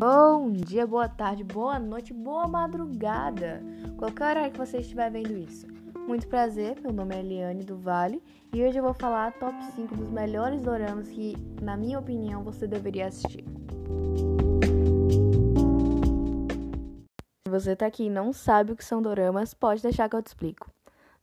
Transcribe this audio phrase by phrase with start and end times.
[0.00, 3.62] Bom dia, boa tarde, boa noite, boa madrugada.
[3.98, 5.66] Qualquer horário que você estiver vendo isso.
[6.08, 9.94] Muito prazer, meu nome é Eliane do Vale e hoje eu vou falar top 5
[9.94, 13.44] dos melhores doramas que, na minha opinião, você deveria assistir.
[17.46, 20.22] Se você tá aqui e não sabe o que são doramas, pode deixar que eu
[20.22, 20.70] te explico.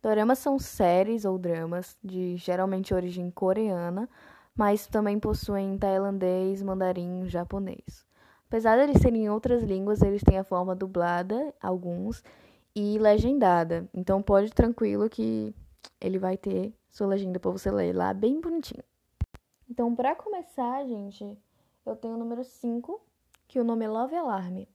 [0.04, 4.08] Doramas são séries ou dramas de geralmente origem coreana,
[4.56, 8.07] mas também possuem tailandês, mandarim, japonês.
[8.48, 12.24] Apesar de eles serem outras línguas, eles têm a forma dublada, alguns,
[12.74, 13.90] e legendada.
[13.94, 15.54] Então pode tranquilo que
[16.00, 18.84] ele vai ter sua legenda para você ler lá bem bonitinho.
[19.70, 21.38] Então, para começar, gente,
[21.86, 23.02] eu tenho o número 5,
[23.48, 24.66] que o nome é Love Alarm.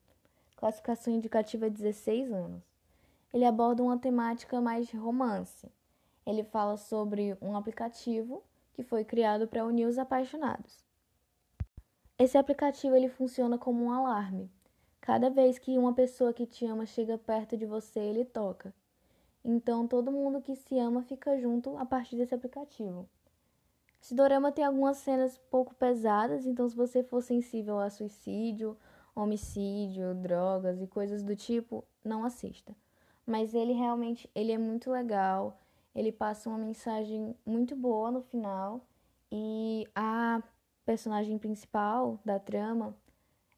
[0.56, 2.62] Classificação indicativa 16 anos.
[3.32, 5.66] Ele aborda uma temática mais de romance.
[6.26, 8.42] Ele fala sobre um aplicativo
[8.74, 10.84] que foi criado para unir os apaixonados.
[12.22, 14.48] Esse aplicativo ele funciona como um alarme.
[15.00, 18.72] Cada vez que uma pessoa que te ama chega perto de você, ele toca.
[19.44, 23.08] Então todo mundo que se ama fica junto a partir desse aplicativo.
[24.00, 28.78] Esse dorama tem algumas cenas pouco pesadas, então se você for sensível a suicídio,
[29.16, 32.72] homicídio, drogas e coisas do tipo, não assista.
[33.26, 35.60] Mas ele realmente ele é muito legal,
[35.92, 38.80] ele passa uma mensagem muito boa no final
[39.28, 40.40] e a
[40.84, 42.94] personagem principal da trama,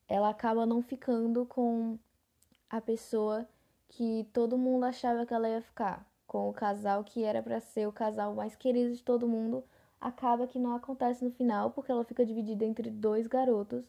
[0.08, 1.98] ela acaba não ficando com
[2.68, 3.48] a pessoa
[3.88, 7.86] que todo mundo achava que ela ia ficar, com o casal que era para ser
[7.86, 9.64] o casal mais querido de todo mundo,
[10.00, 13.84] acaba que não acontece no final porque ela fica dividida entre dois garotos.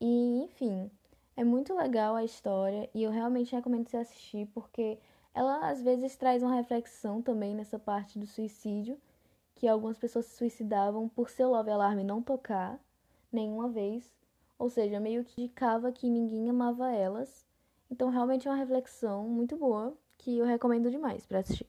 [0.00, 0.90] E, enfim,
[1.36, 4.98] é muito legal a história e eu realmente recomendo você assistir porque
[5.34, 8.96] ela às vezes traz uma reflexão também nessa parte do suicídio
[9.54, 12.78] que algumas pessoas se suicidavam por seu love alarme não tocar
[13.32, 14.12] nenhuma vez,
[14.58, 17.46] ou seja, meio que indicava que ninguém amava elas.
[17.90, 21.68] Então, realmente é uma reflexão muito boa que eu recomendo demais para assistir.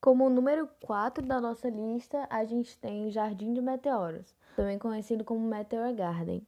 [0.00, 5.46] Como número 4 da nossa lista, a gente tem Jardim de Meteoros, também conhecido como
[5.46, 6.46] Meteor Garden.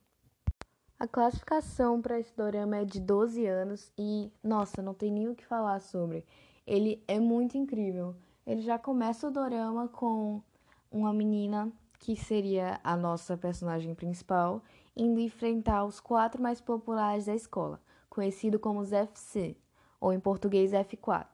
[0.98, 5.34] A classificação para esse dorama é de 12 anos e, nossa, não tem nem o
[5.34, 6.24] que falar sobre.
[6.66, 8.14] Ele é muito incrível.
[8.46, 10.42] Ele já começa o dorama com
[10.90, 14.60] uma menina que seria a nossa personagem principal
[14.96, 17.80] indo enfrentar os quatro mais populares da escola,
[18.10, 19.56] conhecido como os FC,
[20.00, 21.26] ou em português F4.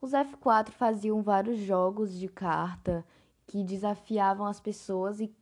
[0.00, 3.04] Os F4 faziam vários jogos de carta
[3.46, 5.34] que desafiavam as pessoas e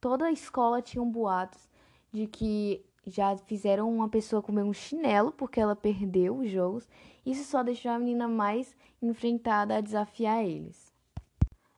[0.00, 1.68] toda a escola tinha um boatos
[2.12, 6.88] de que já fizeram uma pessoa comer um chinelo porque ela perdeu os jogos.
[7.24, 10.92] Isso só deixou a menina mais enfrentada a desafiar eles.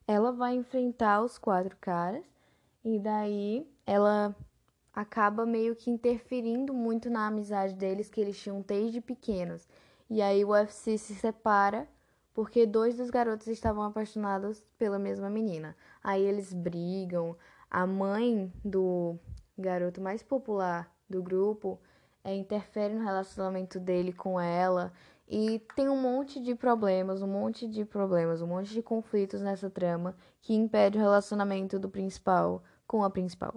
[0.06, 2.24] Ela vai enfrentar os quatro caras
[2.84, 4.34] e daí ela
[4.92, 9.66] acaba meio que interferindo muito na amizade deles que eles tinham desde pequenos.
[10.10, 11.88] E aí o UFC se separa
[12.34, 15.76] porque dois dos garotos estavam apaixonados pela mesma menina.
[16.02, 17.36] Aí eles brigam.
[17.70, 19.18] A mãe do
[19.56, 21.78] garoto mais popular do grupo
[22.24, 24.92] é, interfere no relacionamento dele com ela
[25.28, 29.70] e tem um monte de problemas, um monte de problemas, um monte de conflitos nessa
[29.70, 33.54] trama que impede o relacionamento do principal com a principal.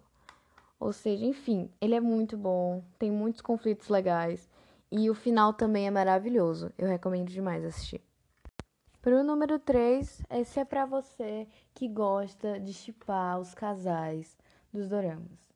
[0.79, 4.49] Ou seja, enfim, ele é muito bom, tem muitos conflitos legais
[4.91, 6.71] e o final também é maravilhoso.
[6.77, 8.01] Eu recomendo demais assistir.
[9.01, 14.37] Para o número 3, esse é para você que gosta de chipar os casais
[14.73, 15.54] dos doramas.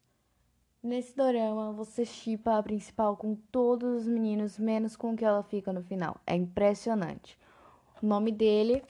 [0.82, 5.44] Nesse dorama, você chipa a principal com todos os meninos, menos com o que ela
[5.44, 6.16] fica no final.
[6.26, 7.38] É impressionante.
[8.02, 8.82] O nome dele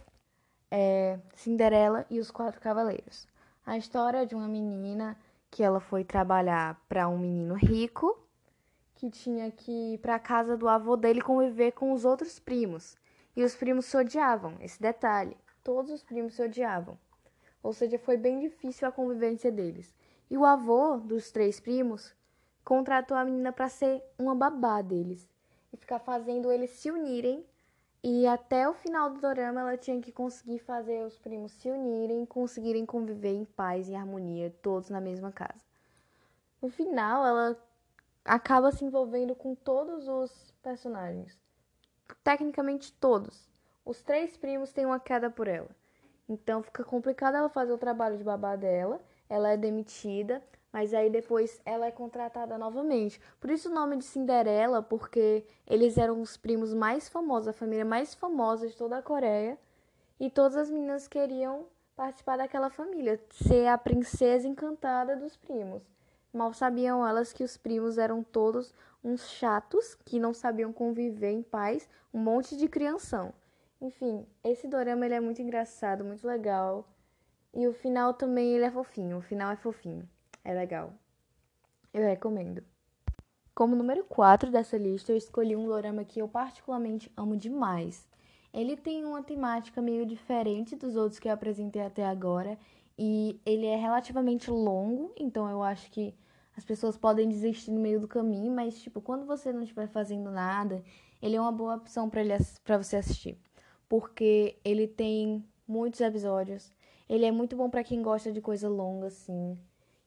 [0.70, 3.28] é Cinderela e os Quatro Cavaleiros.
[3.66, 5.18] A história é de uma menina
[5.50, 8.24] que ela foi trabalhar para um menino rico
[8.94, 12.96] que tinha que ir para a casa do avô dele conviver com os outros primos.
[13.36, 15.36] E os primos se odiavam, esse detalhe.
[15.64, 16.96] Todos os primos se odiavam.
[17.64, 19.92] Ou seja, foi bem difícil a convivência deles.
[20.30, 22.16] E o avô dos três primos
[22.64, 25.28] contratou a menina para ser uma babá deles
[25.74, 27.44] e ficar fazendo eles se unirem.
[28.04, 32.26] E até o final do dorama ela tinha que conseguir fazer os primos se unirem,
[32.26, 35.66] conseguirem conviver em paz e harmonia, todos na mesma casa.
[36.62, 37.58] No final, ela
[38.24, 41.38] acaba se envolvendo com todos os personagens.
[42.24, 43.50] Tecnicamente todos.
[43.84, 45.70] Os três primos têm uma queda por ela.
[46.28, 50.44] Então fica complicado ela fazer o trabalho de babá dela ela é demitida,
[50.74, 53.22] mas aí depois ela é contratada novamente.
[53.40, 57.86] Por isso o nome de Cinderela, porque eles eram os primos mais famosos, a família
[57.86, 59.58] mais famosa de toda a Coreia,
[60.20, 65.84] e todas as meninas queriam participar daquela família, ser a princesa encantada dos primos.
[66.32, 68.74] Mal sabiam elas que os primos eram todos
[69.04, 73.34] uns chatos que não sabiam conviver em paz, um monte de crianção.
[73.82, 76.86] Enfim, esse dorama ele é muito engraçado, muito legal.
[77.54, 79.18] E o final também ele é fofinho.
[79.18, 80.08] O final é fofinho.
[80.44, 80.94] É legal.
[81.94, 82.64] Eu recomendo.
[83.54, 88.08] Como número 4 dessa lista, eu escolhi um dorama que eu particularmente amo demais.
[88.54, 92.58] Ele tem uma temática meio diferente dos outros que eu apresentei até agora
[92.98, 96.16] e ele é relativamente longo, então eu acho que
[96.56, 100.32] as pessoas podem desistir no meio do caminho, mas tipo, quando você não estiver fazendo
[100.32, 100.84] nada,
[101.22, 103.38] ele é uma boa opção para você assistir,
[103.88, 106.72] porque ele tem muitos episódios.
[107.10, 109.58] Ele é muito bom para quem gosta de coisa longa assim.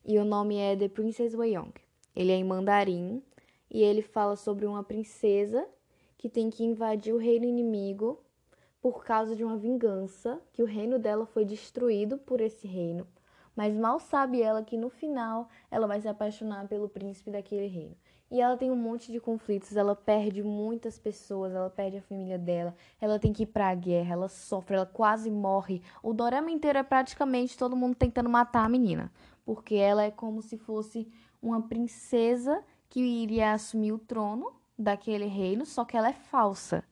[0.05, 1.73] E o nome é The Princess Young.
[2.15, 3.21] Ele é em mandarim
[3.69, 5.69] e ele fala sobre uma princesa
[6.17, 8.23] que tem que invadir o reino inimigo
[8.81, 13.07] por causa de uma vingança, que o reino dela foi destruído por esse reino,
[13.55, 17.97] mas mal sabe ela que no final ela vai se apaixonar pelo príncipe daquele reino.
[18.31, 22.39] E ela tem um monte de conflitos, ela perde muitas pessoas, ela perde a família
[22.39, 25.83] dela, ela tem que ir pra guerra, ela sofre, ela quase morre.
[26.03, 29.13] O dorama inteiro é praticamente todo mundo tentando matar a menina,
[29.45, 31.07] porque ela é como se fosse
[31.43, 36.83] uma princesa que iria assumir o trono daquele reino, só que ela é falsa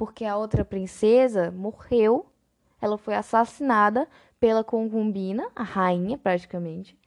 [0.00, 2.29] porque a outra princesa morreu,
[2.80, 6.98] ela foi assassinada pela concubina, a rainha praticamente,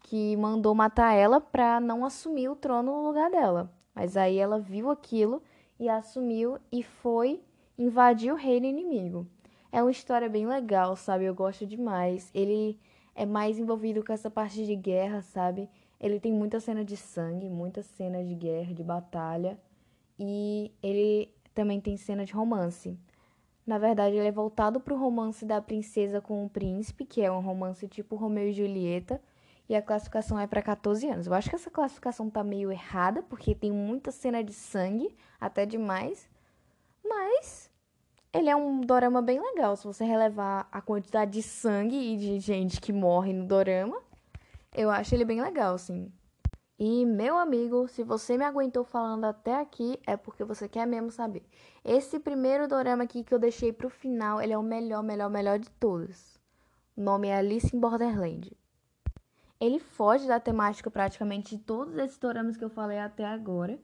[0.00, 3.72] que mandou matar ela para não assumir o trono no lugar dela.
[3.94, 5.42] Mas aí ela viu aquilo
[5.78, 7.42] e assumiu e foi
[7.78, 9.26] invadir o reino inimigo.
[9.70, 11.24] É uma história bem legal, sabe?
[11.24, 12.30] Eu gosto demais.
[12.34, 12.78] Ele
[13.14, 15.68] é mais envolvido com essa parte de guerra, sabe?
[16.00, 19.58] Ele tem muita cena de sangue, muita cena de guerra, de batalha.
[20.18, 22.98] E ele também tem cena de romance.
[23.66, 27.30] Na verdade, ele é voltado para o romance da princesa com o príncipe, que é
[27.30, 29.20] um romance tipo Romeu e Julieta,
[29.68, 31.26] e a classificação é para 14 anos.
[31.26, 35.64] Eu acho que essa classificação tá meio errada, porque tem muita cena de sangue, até
[35.64, 36.28] demais,
[37.04, 37.70] mas
[38.32, 39.76] ele é um dorama bem legal.
[39.76, 44.00] Se você relevar a quantidade de sangue e de gente que morre no dorama,
[44.74, 46.10] eu acho ele bem legal, sim.
[46.84, 51.12] E, meu amigo, se você me aguentou falando até aqui, é porque você quer mesmo
[51.12, 51.44] saber.
[51.84, 55.60] Esse primeiro dorama aqui que eu deixei pro final, ele é o melhor, melhor, melhor
[55.60, 56.40] de todos.
[56.96, 58.50] O nome é Alice in Borderland.
[59.60, 63.78] Ele foge da temática praticamente de todos esses doramas que eu falei até agora.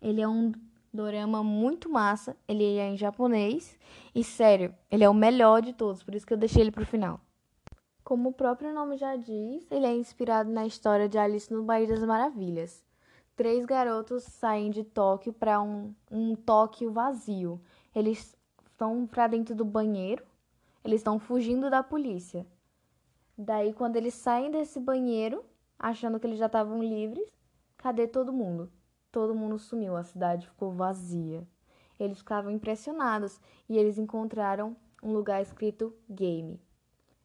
[0.00, 0.50] Ele é um
[0.92, 3.78] dorama muito massa, ele é em japonês
[4.12, 6.84] e sério, ele é o melhor de todos, por isso que eu deixei ele pro
[6.84, 7.20] final.
[8.12, 11.88] Como o próprio nome já diz, ele é inspirado na história de Alice no País
[11.88, 12.84] das Maravilhas.
[13.34, 17.58] Três garotos saem de Tóquio para um, um Tóquio vazio.
[17.94, 18.36] Eles
[18.66, 20.22] estão para dentro do banheiro,
[20.84, 22.46] eles estão fugindo da polícia.
[23.38, 25.42] Daí, quando eles saem desse banheiro,
[25.78, 27.26] achando que eles já estavam livres,
[27.78, 28.70] cadê todo mundo?
[29.10, 31.48] Todo mundo sumiu, a cidade ficou vazia.
[31.98, 36.60] Eles ficavam impressionados e eles encontraram um lugar escrito game.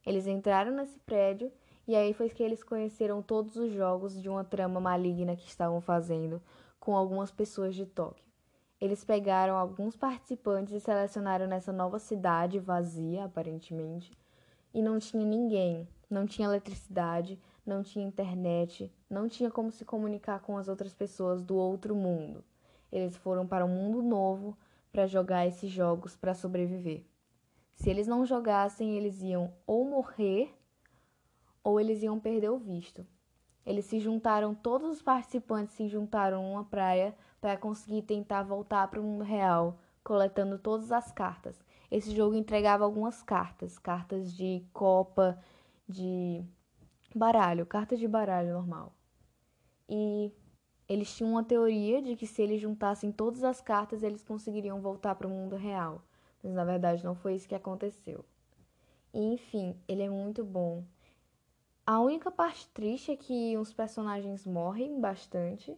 [0.07, 1.51] Eles entraram nesse prédio
[1.85, 5.81] e aí foi que eles conheceram todos os jogos de uma trama maligna que estavam
[5.81, 6.41] fazendo
[6.79, 8.23] com algumas pessoas de Tóquio.
[8.79, 14.17] Eles pegaram alguns participantes e selecionaram nessa nova cidade vazia, aparentemente,
[14.73, 20.39] e não tinha ninguém, não tinha eletricidade, não tinha internet, não tinha como se comunicar
[20.39, 22.41] com as outras pessoas do outro mundo.
[22.89, 24.57] Eles foram para um mundo novo
[24.89, 27.03] para jogar esses jogos para sobreviver.
[27.77, 30.51] Se eles não jogassem, eles iam ou morrer
[31.63, 33.05] ou eles iam perder o visto.
[33.63, 38.99] Eles se juntaram, todos os participantes se juntaram numa praia para conseguir tentar voltar para
[38.99, 41.63] o mundo real, coletando todas as cartas.
[41.91, 45.39] Esse jogo entregava algumas cartas, cartas de copa,
[45.87, 46.43] de
[47.13, 48.91] baralho, cartas de baralho normal.
[49.87, 50.31] E
[50.89, 55.13] eles tinham uma teoria de que se eles juntassem todas as cartas, eles conseguiriam voltar
[55.13, 56.06] para o mundo real
[56.43, 58.23] mas na verdade não foi isso que aconteceu.
[59.13, 60.83] E, enfim, ele é muito bom.
[61.85, 65.77] A única parte triste é que os personagens morrem bastante.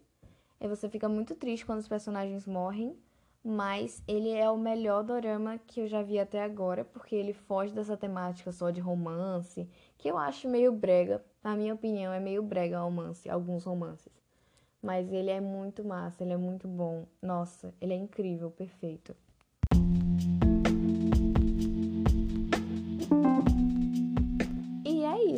[0.59, 2.97] E você fica muito triste quando os personagens morrem.
[3.43, 7.73] Mas ele é o melhor dorama que eu já vi até agora, porque ele foge
[7.73, 11.23] dessa temática só de romance, que eu acho meio brega.
[11.41, 14.11] Na minha opinião, é meio brega romance, alguns romances.
[14.81, 17.05] Mas ele é muito massa, ele é muito bom.
[17.21, 19.15] Nossa, ele é incrível, perfeito.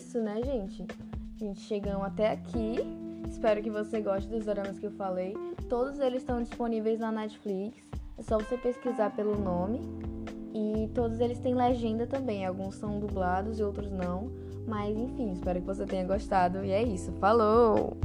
[0.02, 0.86] Isso, né, gente?
[1.36, 2.80] A gente chegamos até aqui.
[3.30, 5.36] Espero que você goste dos dramas que eu falei.
[5.70, 7.78] Todos eles estão disponíveis na Netflix.
[8.18, 9.80] É só você pesquisar pelo nome.
[10.54, 12.46] E todos eles têm legenda também.
[12.46, 14.32] Alguns são dublados e outros não.
[14.68, 16.66] Mas enfim, espero que você tenha gostado.
[16.66, 17.12] E é isso.
[17.14, 17.96] Falou!